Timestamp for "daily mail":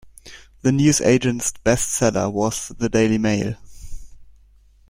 2.89-3.57